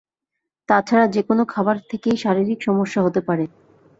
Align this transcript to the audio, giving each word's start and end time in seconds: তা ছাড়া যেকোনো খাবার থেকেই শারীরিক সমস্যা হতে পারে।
তা 0.69 0.77
ছাড়া 0.87 1.05
যেকোনো 1.15 1.43
খাবার 1.53 1.77
থেকেই 1.89 2.17
শারীরিক 2.17 2.59
সমস্যা 2.61 2.99
হতে 3.03 3.21
পারে। 3.27 3.45